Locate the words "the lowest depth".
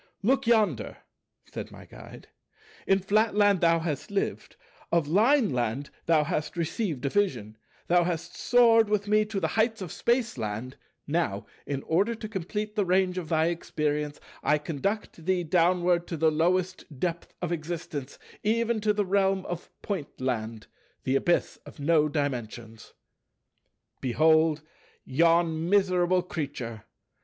16.17-17.35